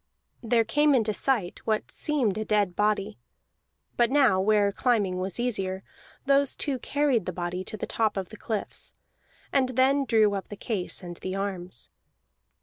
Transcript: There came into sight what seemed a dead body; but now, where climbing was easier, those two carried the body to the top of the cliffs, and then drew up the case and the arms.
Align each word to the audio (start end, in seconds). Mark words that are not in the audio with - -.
There 0.41 0.63
came 0.63 0.95
into 0.95 1.13
sight 1.13 1.59
what 1.65 1.91
seemed 1.91 2.35
a 2.39 2.43
dead 2.43 2.75
body; 2.75 3.19
but 3.97 4.09
now, 4.09 4.41
where 4.41 4.71
climbing 4.71 5.19
was 5.19 5.39
easier, 5.39 5.79
those 6.25 6.55
two 6.55 6.79
carried 6.79 7.27
the 7.27 7.31
body 7.31 7.63
to 7.65 7.77
the 7.77 7.85
top 7.85 8.17
of 8.17 8.29
the 8.29 8.37
cliffs, 8.37 8.93
and 9.53 9.69
then 9.75 10.05
drew 10.05 10.33
up 10.33 10.47
the 10.47 10.55
case 10.57 11.03
and 11.03 11.17
the 11.17 11.35
arms. 11.35 11.89